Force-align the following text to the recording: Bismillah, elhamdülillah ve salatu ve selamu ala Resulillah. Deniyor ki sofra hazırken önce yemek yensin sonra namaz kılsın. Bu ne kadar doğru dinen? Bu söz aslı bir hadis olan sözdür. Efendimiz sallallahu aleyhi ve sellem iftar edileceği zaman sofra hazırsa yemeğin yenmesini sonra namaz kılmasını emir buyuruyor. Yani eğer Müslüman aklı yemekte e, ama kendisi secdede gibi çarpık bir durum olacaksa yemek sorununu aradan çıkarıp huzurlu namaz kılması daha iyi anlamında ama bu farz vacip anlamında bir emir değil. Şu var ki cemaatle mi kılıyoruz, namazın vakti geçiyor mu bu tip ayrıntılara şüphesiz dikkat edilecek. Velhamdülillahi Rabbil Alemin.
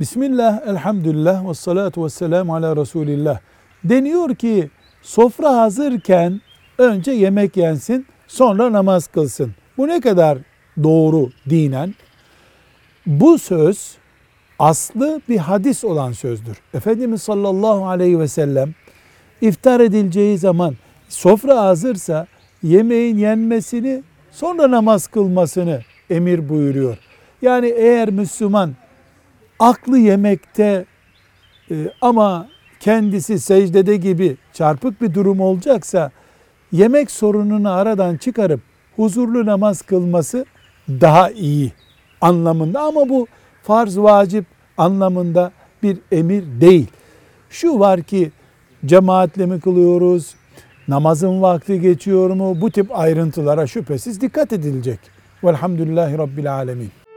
Bismillah, 0.00 0.66
elhamdülillah 0.66 1.48
ve 1.48 1.54
salatu 1.54 2.04
ve 2.04 2.08
selamu 2.10 2.54
ala 2.54 2.76
Resulillah. 2.76 3.38
Deniyor 3.84 4.34
ki 4.34 4.70
sofra 5.02 5.56
hazırken 5.56 6.40
önce 6.78 7.10
yemek 7.10 7.56
yensin 7.56 8.06
sonra 8.26 8.72
namaz 8.72 9.06
kılsın. 9.06 9.54
Bu 9.76 9.88
ne 9.88 10.00
kadar 10.00 10.38
doğru 10.82 11.30
dinen? 11.50 11.94
Bu 13.06 13.38
söz 13.38 13.96
aslı 14.58 15.20
bir 15.28 15.38
hadis 15.38 15.84
olan 15.84 16.12
sözdür. 16.12 16.58
Efendimiz 16.74 17.22
sallallahu 17.22 17.86
aleyhi 17.86 18.20
ve 18.20 18.28
sellem 18.28 18.74
iftar 19.40 19.80
edileceği 19.80 20.38
zaman 20.38 20.74
sofra 21.08 21.60
hazırsa 21.60 22.26
yemeğin 22.62 23.18
yenmesini 23.18 24.02
sonra 24.30 24.70
namaz 24.70 25.06
kılmasını 25.06 25.80
emir 26.10 26.48
buyuruyor. 26.48 26.98
Yani 27.42 27.66
eğer 27.66 28.10
Müslüman 28.10 28.74
aklı 29.58 29.98
yemekte 29.98 30.84
e, 31.70 31.74
ama 32.00 32.48
kendisi 32.80 33.38
secdede 33.38 33.96
gibi 33.96 34.36
çarpık 34.52 35.02
bir 35.02 35.14
durum 35.14 35.40
olacaksa 35.40 36.10
yemek 36.72 37.10
sorununu 37.10 37.70
aradan 37.70 38.16
çıkarıp 38.16 38.60
huzurlu 38.96 39.46
namaz 39.46 39.82
kılması 39.82 40.44
daha 40.88 41.30
iyi 41.30 41.72
anlamında 42.20 42.80
ama 42.80 43.08
bu 43.08 43.26
farz 43.62 43.98
vacip 43.98 44.46
anlamında 44.78 45.52
bir 45.82 45.98
emir 46.12 46.44
değil. 46.60 46.86
Şu 47.50 47.78
var 47.78 48.02
ki 48.02 48.30
cemaatle 48.86 49.46
mi 49.46 49.60
kılıyoruz, 49.60 50.34
namazın 50.88 51.42
vakti 51.42 51.80
geçiyor 51.80 52.30
mu 52.30 52.60
bu 52.60 52.70
tip 52.70 52.98
ayrıntılara 52.98 53.66
şüphesiz 53.66 54.20
dikkat 54.20 54.52
edilecek. 54.52 54.98
Velhamdülillahi 55.44 56.18
Rabbil 56.18 56.54
Alemin. 56.54 57.07